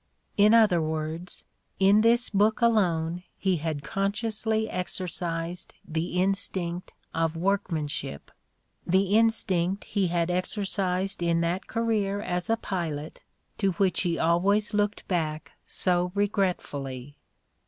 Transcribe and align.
''In 0.45 0.55
other 0.55 0.81
words, 0.81 1.43
in 1.79 2.01
this 2.01 2.31
book 2.31 2.59
alone 2.59 3.21
he 3.37 3.57
had 3.57 3.83
consciously 3.83 4.67
exercised 4.67 5.75
the 5.87 6.19
instinct 6.19 6.91
of 7.13 7.35
workmanship, 7.37 8.31
the 8.83 9.15
instinct 9.15 9.83
he 9.83 10.07
had 10.07 10.31
exercised 10.31 11.21
in 11.21 11.41
that 11.41 11.67
career 11.67 12.19
as 12.19 12.49
a 12.49 12.57
pilot 12.57 13.21
to 13.59 13.73
which 13.73 14.01
he 14.01 14.17
always 14.17 14.73
looked 14.73 15.07
back 15.07 15.51
so 15.67 16.11
regretfully. 16.15 17.15